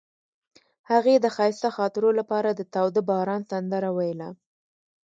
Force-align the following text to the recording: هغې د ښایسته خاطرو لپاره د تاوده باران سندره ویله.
هغې 0.91 1.15
د 1.19 1.25
ښایسته 1.35 1.69
خاطرو 1.77 2.09
لپاره 2.19 2.49
د 2.53 2.61
تاوده 2.73 3.01
باران 3.09 3.41
سندره 3.51 3.89
ویله. 3.97 4.29